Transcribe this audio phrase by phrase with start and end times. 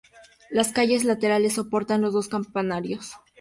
[0.49, 3.17] Las calles laterales soportan los dos campanarios.